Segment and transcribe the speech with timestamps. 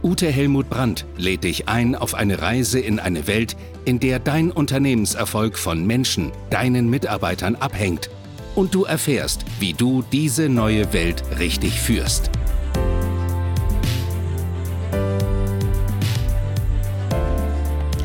[0.00, 4.52] Ute Helmut Brandt, lädt dich ein auf eine Reise in eine Welt, in der dein
[4.52, 8.08] Unternehmenserfolg von Menschen, deinen Mitarbeitern abhängt
[8.54, 12.30] und du erfährst, wie du diese neue Welt richtig führst.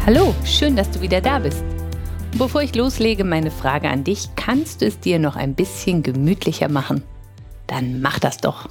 [0.08, 1.64] Hallo, schön, dass du wieder da bist.
[2.40, 6.70] Bevor ich loslege, meine Frage an dich, kannst du es dir noch ein bisschen gemütlicher
[6.70, 7.04] machen?
[7.68, 8.68] Dann mach das doch.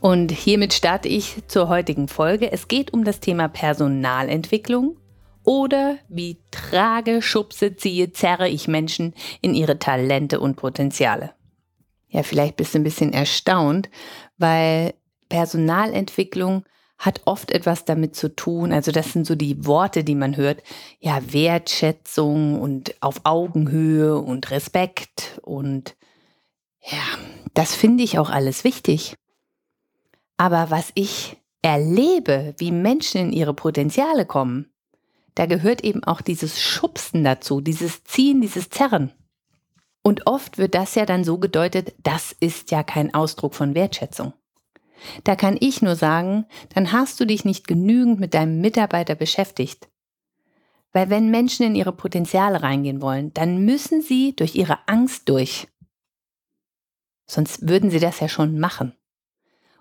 [0.00, 2.50] Und hiermit starte ich zur heutigen Folge.
[2.50, 4.96] Es geht um das Thema Personalentwicklung
[5.44, 11.34] oder wie trage, schubse, ziehe, zerre ich Menschen in ihre Talente und Potenziale.
[12.08, 13.90] Ja, vielleicht bist du ein bisschen erstaunt,
[14.38, 14.94] weil
[15.28, 16.64] Personalentwicklung
[16.98, 20.62] hat oft etwas damit zu tun, also das sind so die Worte, die man hört,
[20.98, 25.96] ja, Wertschätzung und auf Augenhöhe und Respekt und
[26.82, 26.98] ja,
[27.54, 29.14] das finde ich auch alles wichtig.
[30.40, 34.72] Aber was ich erlebe, wie Menschen in ihre Potenziale kommen,
[35.34, 39.12] da gehört eben auch dieses Schubsen dazu, dieses Ziehen, dieses Zerren.
[40.00, 44.32] Und oft wird das ja dann so gedeutet, das ist ja kein Ausdruck von Wertschätzung.
[45.24, 49.90] Da kann ich nur sagen, dann hast du dich nicht genügend mit deinem Mitarbeiter beschäftigt.
[50.94, 55.68] Weil wenn Menschen in ihre Potenziale reingehen wollen, dann müssen sie durch ihre Angst durch.
[57.26, 58.94] Sonst würden sie das ja schon machen.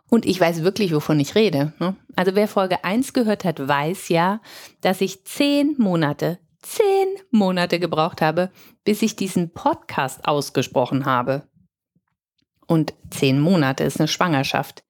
[0.09, 1.73] Und ich weiß wirklich, wovon ich rede.
[1.79, 1.95] Ne?
[2.15, 4.41] Also wer Folge 1 gehört hat, weiß ja,
[4.81, 8.51] dass ich zehn Monate, zehn Monate gebraucht habe,
[8.83, 11.43] bis ich diesen Podcast ausgesprochen habe.
[12.65, 14.83] Und zehn Monate ist eine Schwangerschaft.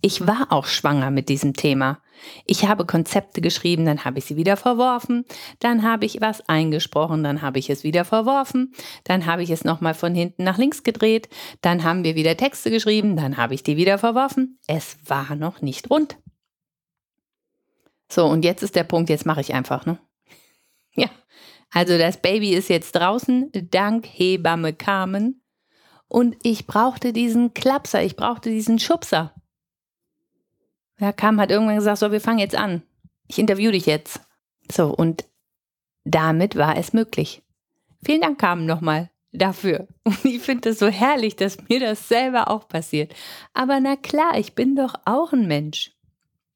[0.00, 2.00] Ich war auch schwanger mit diesem Thema.
[2.44, 5.24] Ich habe Konzepte geschrieben, dann habe ich sie wieder verworfen,
[5.58, 8.72] dann habe ich was eingesprochen, dann habe ich es wieder verworfen,
[9.04, 11.28] dann habe ich es nochmal von hinten nach links gedreht,
[11.60, 14.58] dann haben wir wieder Texte geschrieben, dann habe ich die wieder verworfen.
[14.66, 16.16] Es war noch nicht rund.
[18.10, 19.98] So, und jetzt ist der Punkt, jetzt mache ich einfach, ne?
[20.94, 21.10] Ja,
[21.70, 25.42] also das Baby ist jetzt draußen, dank Hebamme Carmen.
[26.08, 29.34] Und ich brauchte diesen Klapser, ich brauchte diesen Schubser.
[30.98, 32.82] Ja, Kam hat irgendwann gesagt, so, wir fangen jetzt an.
[33.28, 34.20] Ich interview dich jetzt.
[34.70, 35.24] So, und
[36.04, 37.42] damit war es möglich.
[38.04, 39.86] Vielen Dank, Carmen, nochmal dafür.
[40.04, 43.14] Und ich finde es so herrlich, dass mir das selber auch passiert.
[43.52, 45.92] Aber na klar, ich bin doch auch ein Mensch.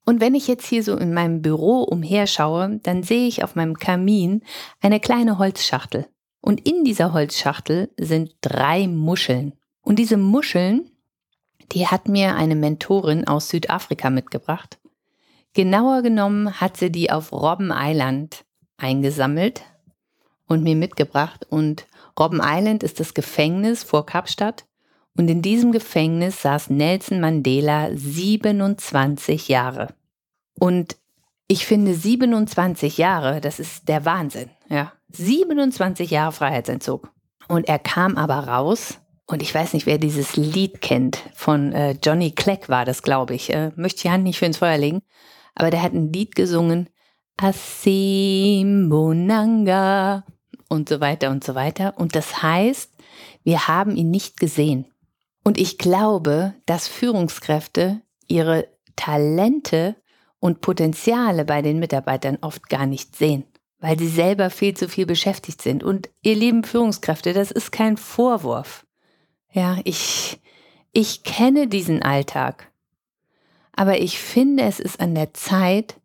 [0.07, 3.77] Und wenn ich jetzt hier so in meinem Büro umherschaue, dann sehe ich auf meinem
[3.77, 4.43] Kamin
[4.81, 6.07] eine kleine Holzschachtel.
[6.41, 9.53] Und in dieser Holzschachtel sind drei Muscheln.
[9.83, 10.90] Und diese Muscheln,
[11.73, 14.79] die hat mir eine Mentorin aus Südafrika mitgebracht.
[15.53, 18.45] Genauer genommen hat sie die auf Robben Island
[18.77, 19.63] eingesammelt
[20.47, 21.47] und mir mitgebracht.
[21.49, 21.87] Und
[22.19, 24.65] Robben Island ist das Gefängnis vor Kapstadt.
[25.17, 29.89] Und in diesem Gefängnis saß Nelson Mandela 27 Jahre.
[30.59, 30.97] Und
[31.49, 34.51] ich finde 27 Jahre, das ist der Wahnsinn.
[34.69, 37.11] Ja, 27 Jahre Freiheitsentzug.
[37.49, 41.23] Und er kam aber raus und ich weiß nicht, wer dieses Lied kennt.
[41.35, 43.53] Von äh, Johnny Clegg war das, glaube ich.
[43.53, 45.03] Äh, möchte die Hand nicht für ins Feuer legen.
[45.55, 46.89] Aber der hat ein Lied gesungen.
[47.37, 48.65] Asimonanga
[50.69, 51.95] und so weiter und so weiter.
[51.97, 52.93] Und das heißt,
[53.45, 54.87] wir haben ihn nicht gesehen.
[55.45, 58.67] Und ich glaube, dass Führungskräfte ihre
[58.97, 59.95] Talente
[60.41, 63.45] und Potenziale bei den Mitarbeitern oft gar nicht sehen,
[63.79, 65.85] weil sie selber viel zu viel beschäftigt sind.
[65.85, 68.85] Und ihr lieben Führungskräfte, das ist kein Vorwurf.
[69.53, 70.41] Ja, ich,
[70.93, 72.71] ich kenne diesen Alltag.
[73.73, 75.97] Aber ich finde, es ist an der Zeit,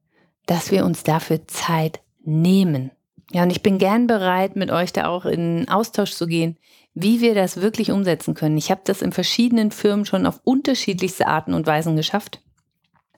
[0.46, 2.92] dass wir uns dafür Zeit nehmen.
[3.32, 6.58] Ja, und ich bin gern bereit, mit euch da auch in Austausch zu gehen,
[6.94, 8.58] wie wir das wirklich umsetzen können.
[8.58, 12.42] Ich habe das in verschiedenen Firmen schon auf unterschiedlichste Arten und Weisen geschafft.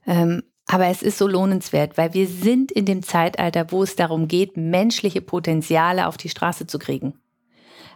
[0.06, 4.28] Ähm, aber es ist so lohnenswert, weil wir sind in dem Zeitalter, wo es darum
[4.28, 7.14] geht, menschliche Potenziale auf die Straße zu kriegen.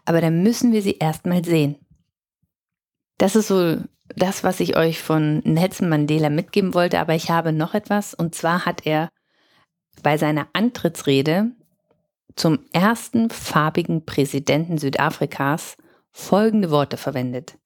[0.06, 1.76] Aber dann müssen wir sie erstmal sehen.
[3.18, 3.78] Das ist so
[4.16, 7.00] das, was ich euch von Nelson Mandela mitgeben wollte.
[7.00, 8.14] Aber ich habe noch etwas.
[8.14, 9.10] Und zwar hat er
[10.04, 11.52] bei seiner Antrittsrede
[12.36, 15.78] zum ersten farbigen Präsidenten Südafrikas
[16.12, 17.58] folgende Worte verwendet.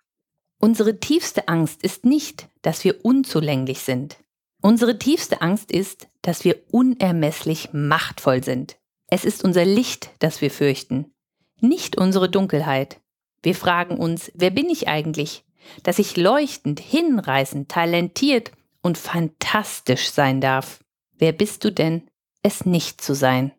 [0.59, 4.18] Unsere tiefste Angst ist nicht, dass wir unzulänglich sind.
[4.62, 8.77] Unsere tiefste Angst ist, dass wir unermesslich machtvoll sind.
[9.07, 11.13] Es ist unser Licht, das wir fürchten.
[11.62, 13.00] nicht unsere Dunkelheit.
[13.45, 15.45] Wir fragen uns, wer bin ich eigentlich?
[15.83, 18.51] Dass ich leuchtend, hinreißend, talentiert
[18.81, 20.80] und fantastisch sein darf.
[21.19, 22.07] Wer bist du denn,
[22.42, 23.51] es nicht zu sein?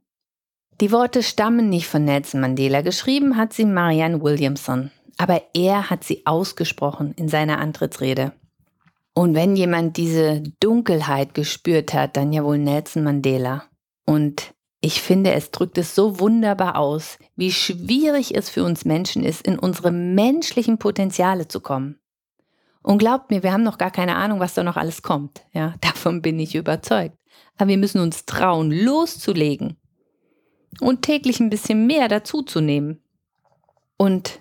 [0.81, 6.03] Die Worte stammen nicht von Nelson Mandela, geschrieben hat sie Marianne Williamson, aber er hat
[6.03, 8.33] sie ausgesprochen in seiner Antrittsrede.
[9.15, 13.67] Und wenn jemand diese Dunkelheit gespürt hat, dann ja wohl Nelson Mandela.
[14.05, 19.25] Und ich finde, es drückt es so wunderbar aus, wie schwierig es für uns Menschen
[19.25, 21.99] ist, in unsere menschlichen Potenziale zu kommen.
[22.83, 25.45] Und glaubt mir, wir haben noch gar keine Ahnung, was da noch alles kommt.
[25.53, 27.17] Ja, davon bin ich überzeugt.
[27.57, 29.77] Aber wir müssen uns trauen, loszulegen
[30.81, 33.03] und täglich ein bisschen mehr dazuzunehmen.
[33.97, 34.41] Und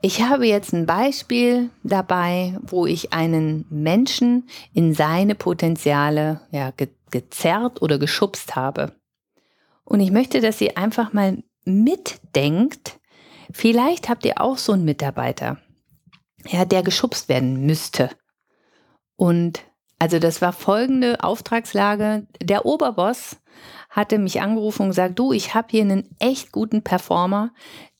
[0.00, 6.88] ich habe jetzt ein Beispiel dabei, wo ich einen Menschen in seine Potenziale ja, ge
[7.10, 8.94] gezerrt oder geschubst habe.
[9.92, 12.98] Und ich möchte, dass ihr einfach mal mitdenkt.
[13.52, 15.58] Vielleicht habt ihr auch so einen Mitarbeiter,
[16.48, 18.08] ja, der geschubst werden müsste.
[19.16, 19.60] Und
[19.98, 22.26] also das war folgende Auftragslage.
[22.40, 23.36] Der Oberboss
[23.90, 27.52] hatte mich angerufen und gesagt, du, ich habe hier einen echt guten Performer,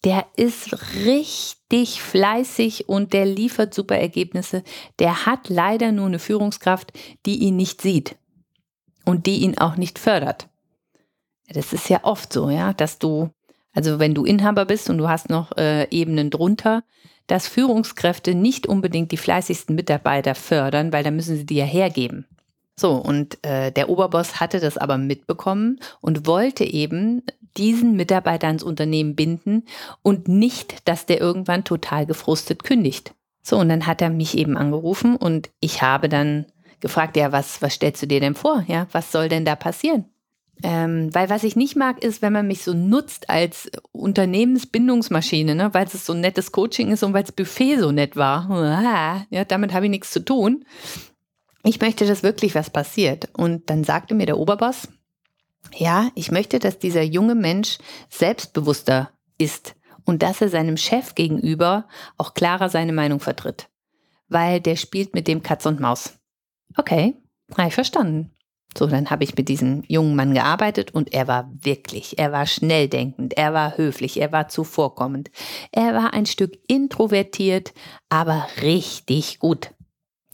[0.03, 4.65] der ist richtig fleißig und der liefert super Ergebnisse.
[4.99, 6.95] Der hat leider nur eine Führungskraft,
[7.27, 8.17] die ihn nicht sieht
[9.05, 10.49] und die ihn auch nicht fördert.
[11.53, 13.31] Das ist ja oft so, ja, dass du,
[13.73, 16.83] also wenn du Inhaber bist und du hast noch äh, Ebenen drunter,
[17.27, 22.27] dass Führungskräfte nicht unbedingt die fleißigsten Mitarbeiter fördern, weil da müssen sie die ja hergeben.
[22.77, 27.23] So, und äh, der Oberboss hatte das aber mitbekommen und wollte eben
[27.57, 29.65] diesen Mitarbeiter ans Unternehmen binden
[30.03, 33.15] und nicht, dass der irgendwann total gefrustet kündigt.
[33.43, 36.47] So, und dann hat er mich eben angerufen und ich habe dann
[36.81, 38.65] gefragt, ja, was, was stellst du dir denn vor?
[38.67, 40.07] Ja, was soll denn da passieren?
[40.63, 45.75] Ähm, weil was ich nicht mag, ist, wenn man mich so nutzt als Unternehmensbindungsmaschine, ne?
[45.75, 48.49] weil es so ein nettes Coaching ist und weil das Buffet so nett war.
[49.31, 50.65] Ja, damit habe ich nichts zu tun.
[51.65, 53.29] Ich möchte, dass wirklich was passiert.
[53.35, 54.89] Und dann sagte mir der Oberboss,
[55.75, 57.79] ja, ich möchte, dass dieser junge Mensch
[58.09, 61.87] selbstbewusster ist und dass er seinem Chef gegenüber
[62.19, 63.69] auch klarer seine Meinung vertritt.
[64.29, 66.19] Weil der spielt mit dem Katz und Maus.
[66.77, 67.17] Okay,
[67.57, 68.32] habe ich verstanden.
[68.77, 72.47] So, dann habe ich mit diesem jungen Mann gearbeitet und er war wirklich, er war
[72.47, 75.31] schnelldenkend, er war höflich, er war zuvorkommend.
[75.73, 77.75] Er war ein Stück introvertiert,
[78.09, 79.71] aber richtig gut.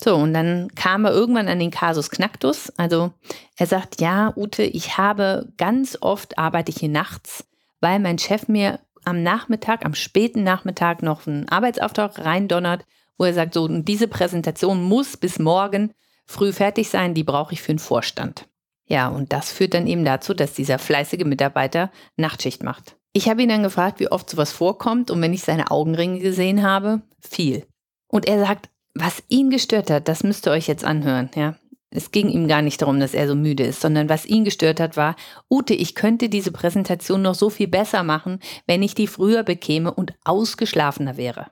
[0.01, 2.73] So, und dann kam er irgendwann an den Kasus Knacktus.
[2.77, 3.13] Also
[3.57, 7.45] er sagt, ja, Ute, ich habe ganz oft arbeite ich hier nachts,
[7.81, 12.85] weil mein Chef mir am Nachmittag, am späten Nachmittag noch einen Arbeitsauftrag reindonnert,
[13.17, 15.93] wo er sagt, so, diese Präsentation muss bis morgen
[16.29, 18.47] früh fertig sein, die brauche ich für den Vorstand.
[18.87, 22.97] Ja, und das führt dann eben dazu, dass dieser fleißige Mitarbeiter Nachtschicht macht.
[23.13, 26.63] Ich habe ihn dann gefragt, wie oft sowas vorkommt und wenn ich seine Augenringe gesehen
[26.63, 27.67] habe, viel.
[28.07, 31.57] Und er sagt, was ihn gestört hat, das müsst ihr euch jetzt anhören, ja.
[31.91, 34.79] Es ging ihm gar nicht darum, dass er so müde ist, sondern was ihn gestört
[34.79, 35.17] hat, war,
[35.51, 39.95] Ute, ich könnte diese Präsentation noch so viel besser machen, wenn ich die früher bekäme
[39.95, 41.47] und ausgeschlafener wäre.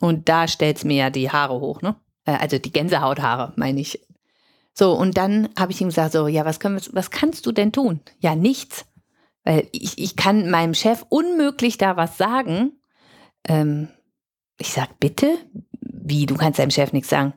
[0.00, 1.94] Und da stellt's mir ja die Haare hoch, ne?
[2.24, 4.00] Äh, also die Gänsehauthaare, meine ich.
[4.74, 7.52] So, und dann habe ich ihm gesagt, so, ja, was, können wir, was kannst du
[7.52, 8.00] denn tun?
[8.20, 8.86] Ja, nichts.
[9.44, 12.80] Weil ich, ich kann meinem Chef unmöglich da was sagen.
[13.46, 13.88] Ähm,
[14.58, 15.38] ich sag, bitte?
[15.80, 17.34] Wie, du kannst deinem Chef nichts sagen?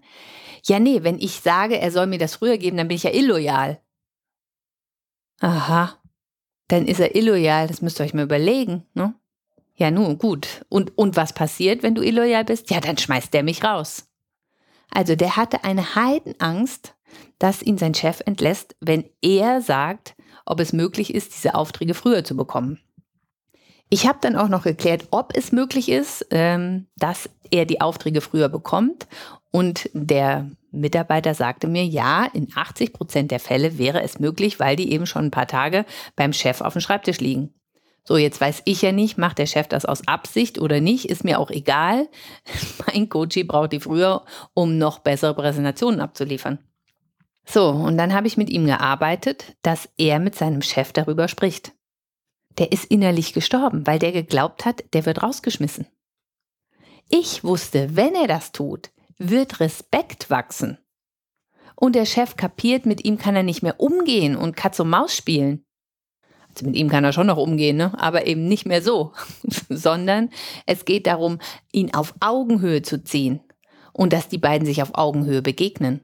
[0.63, 3.13] Ja, nee, wenn ich sage, er soll mir das früher geben, dann bin ich ja
[3.13, 3.81] illoyal.
[5.41, 5.99] Aha,
[6.67, 9.13] dann ist er illoyal, das müsst ihr euch mal überlegen, ne?
[9.77, 10.65] Ja, nun, gut.
[10.69, 12.71] Und, und was passiert, wenn du illoyal bist?
[12.71, 14.07] Ja, dann schmeißt der mich raus.
[14.91, 16.95] Also der hatte eine Heidenangst,
[17.39, 20.15] dass ihn sein Chef entlässt, wenn er sagt,
[20.45, 22.79] ob es möglich ist, diese Aufträge früher zu bekommen.
[23.89, 28.21] Ich habe dann auch noch geklärt, ob es möglich ist, ähm, dass er die Aufträge
[28.21, 29.07] früher bekommt.
[29.51, 34.75] Und der Mitarbeiter sagte mir, ja, in 80 Prozent der Fälle wäre es möglich, weil
[34.75, 37.53] die eben schon ein paar Tage beim Chef auf dem Schreibtisch liegen.
[38.07, 41.23] So, jetzt weiß ich ja nicht, macht der Chef das aus Absicht oder nicht, ist
[41.23, 42.07] mir auch egal.
[42.87, 46.59] Mein Coachy braucht die früher, um noch bessere Präsentationen abzuliefern.
[47.47, 51.73] So, und dann habe ich mit ihm gearbeitet, dass er mit seinem Chef darüber spricht.
[52.57, 55.87] Der ist innerlich gestorben, weil der geglaubt hat, der wird rausgeschmissen.
[57.09, 60.77] Ich wusste, wenn er das tut, wird Respekt wachsen.
[61.75, 65.15] Und der Chef kapiert, mit ihm kann er nicht mehr umgehen und Katz und Maus
[65.15, 65.64] spielen.
[66.61, 67.91] Mit ihm kann er schon noch umgehen, ne?
[67.97, 69.13] aber eben nicht mehr so,
[69.69, 70.29] sondern
[70.65, 71.39] es geht darum,
[71.71, 73.41] ihn auf Augenhöhe zu ziehen
[73.93, 76.01] und dass die beiden sich auf Augenhöhe begegnen.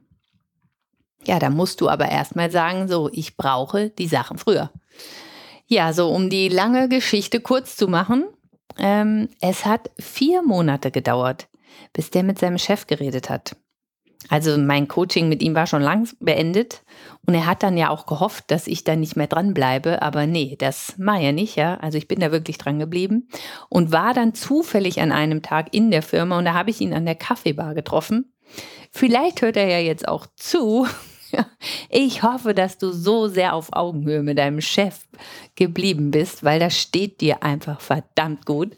[1.24, 4.70] Ja, da musst du aber erstmal sagen, so, ich brauche die Sachen früher.
[5.66, 8.24] Ja, so um die lange Geschichte kurz zu machen,
[8.78, 11.48] ähm, es hat vier Monate gedauert,
[11.92, 13.56] bis der mit seinem Chef geredet hat.
[14.28, 16.82] Also mein Coaching mit ihm war schon lang beendet
[17.26, 20.56] und er hat dann ja auch gehofft, dass ich da nicht mehr dranbleibe, aber nee,
[20.58, 21.76] das war ja nicht, ja.
[21.76, 23.28] Also ich bin da wirklich dran geblieben
[23.68, 26.94] und war dann zufällig an einem Tag in der Firma und da habe ich ihn
[26.94, 28.32] an der Kaffeebar getroffen.
[28.90, 30.86] Vielleicht hört er ja jetzt auch zu.
[31.88, 35.06] Ich hoffe, dass du so sehr auf Augenhöhe mit deinem Chef
[35.54, 38.76] geblieben bist, weil das steht dir einfach verdammt gut.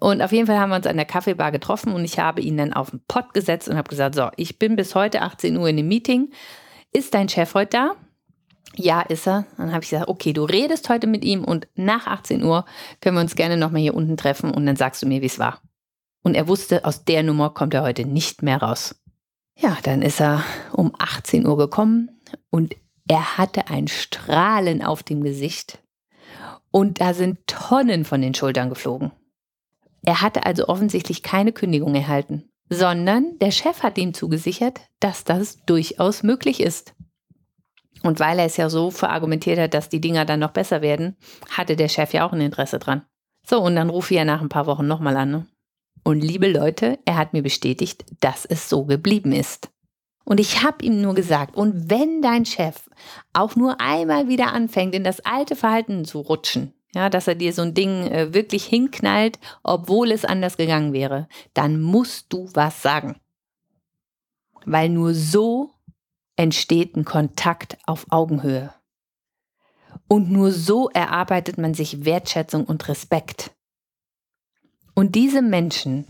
[0.00, 2.56] Und auf jeden Fall haben wir uns an der Kaffeebar getroffen und ich habe ihn
[2.56, 5.68] dann auf den Pott gesetzt und habe gesagt, so, ich bin bis heute 18 Uhr
[5.68, 6.32] in dem Meeting.
[6.90, 7.90] Ist dein Chef heute da?
[8.76, 9.44] Ja, ist er.
[9.58, 12.64] Dann habe ich gesagt, okay, du redest heute mit ihm und nach 18 Uhr
[13.02, 15.38] können wir uns gerne nochmal hier unten treffen und dann sagst du mir, wie es
[15.38, 15.60] war.
[16.22, 18.98] Und er wusste, aus der Nummer kommt er heute nicht mehr raus.
[19.58, 20.42] Ja, dann ist er
[20.72, 22.74] um 18 Uhr gekommen und
[23.06, 25.78] er hatte ein Strahlen auf dem Gesicht.
[26.70, 29.10] Und da sind Tonnen von den Schultern geflogen.
[30.02, 35.64] Er hatte also offensichtlich keine Kündigung erhalten, sondern der Chef hat ihm zugesichert, dass das
[35.66, 36.94] durchaus möglich ist.
[38.02, 41.16] Und weil er es ja so verargumentiert hat, dass die Dinger dann noch besser werden,
[41.50, 43.02] hatte der Chef ja auch ein Interesse dran.
[43.46, 45.30] So, und dann rufe ich ja nach ein paar Wochen nochmal an.
[45.30, 45.46] Ne?
[46.02, 49.70] Und liebe Leute, er hat mir bestätigt, dass es so geblieben ist.
[50.24, 52.88] Und ich habe ihm nur gesagt, und wenn dein Chef
[53.32, 57.52] auch nur einmal wieder anfängt, in das alte Verhalten zu rutschen, ja, dass er dir
[57.52, 62.82] so ein Ding äh, wirklich hinknallt, obwohl es anders gegangen wäre, dann musst du was
[62.82, 63.20] sagen.
[64.64, 65.70] Weil nur so
[66.36, 68.74] entsteht ein Kontakt auf Augenhöhe.
[70.08, 73.52] Und nur so erarbeitet man sich Wertschätzung und Respekt.
[74.94, 76.06] Und diese Menschen,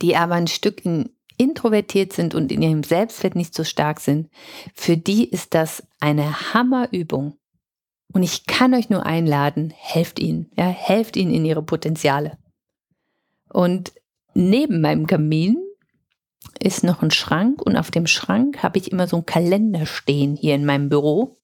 [0.00, 4.28] die aber ein Stück in, introvertiert sind und in ihrem Selbstwert nicht so stark sind,
[4.74, 7.38] für die ist das eine Hammerübung.
[8.12, 12.38] Und ich kann euch nur einladen, helft ihnen, ja, helft ihnen in ihre Potenziale.
[13.48, 13.92] Und
[14.34, 15.56] neben meinem Kamin
[16.58, 20.36] ist noch ein Schrank und auf dem Schrank habe ich immer so einen Kalender stehen
[20.36, 21.38] hier in meinem Büro.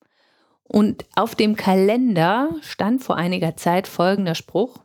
[0.62, 4.76] Und auf dem Kalender stand vor einiger Zeit folgender Spruch.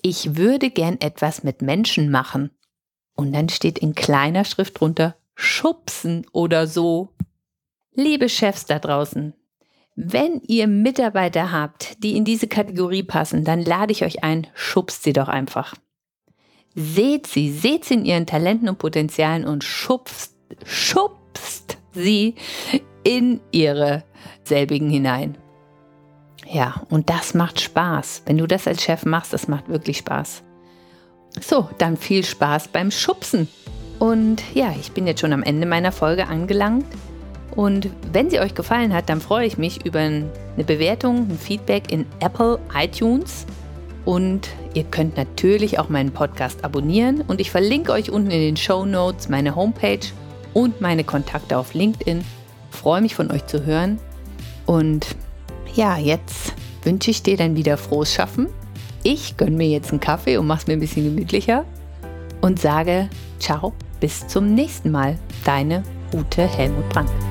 [0.00, 2.50] Ich würde gern etwas mit Menschen machen.
[3.14, 7.10] Und dann steht in kleiner Schrift drunter schubsen oder so.
[7.92, 9.34] Liebe Chefs da draußen,
[10.00, 15.02] wenn ihr Mitarbeiter habt, die in diese Kategorie passen, dann lade ich euch ein, schubst
[15.02, 15.74] sie doch einfach.
[16.76, 22.36] Seht sie, seht sie in ihren Talenten und Potenzialen und schubst, schubst sie
[23.02, 24.04] in ihre
[24.44, 25.36] selbigen hinein.
[26.46, 28.22] Ja, und das macht Spaß.
[28.24, 30.44] Wenn du das als Chef machst, das macht wirklich Spaß.
[31.40, 33.48] So, dann viel Spaß beim Schubsen.
[33.98, 36.86] Und ja, ich bin jetzt schon am Ende meiner Folge angelangt.
[37.58, 40.30] Und wenn sie euch gefallen hat, dann freue ich mich über eine
[40.64, 43.46] Bewertung, ein Feedback in Apple iTunes.
[44.04, 47.20] Und ihr könnt natürlich auch meinen Podcast abonnieren.
[47.20, 49.98] Und ich verlinke euch unten in den Show Notes meine Homepage
[50.54, 52.22] und meine Kontakte auf LinkedIn.
[52.70, 53.98] Freue mich von euch zu hören.
[54.64, 55.16] Und
[55.74, 58.46] ja, jetzt wünsche ich dir dann wieder frohes Schaffen.
[59.02, 61.64] Ich gönne mir jetzt einen Kaffee und mache es mir ein bisschen gemütlicher.
[62.40, 63.10] Und sage
[63.40, 65.18] ciao, bis zum nächsten Mal.
[65.44, 65.82] Deine
[66.14, 67.27] Ute Helmut Brandt.